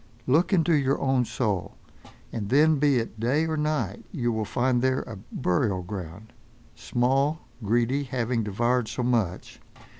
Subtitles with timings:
[0.25, 1.75] Look into your own soul,
[2.31, 6.33] and then, be it day or night, you will find there a burial ground.
[6.73, 9.61] Small greedy, having devoured so much!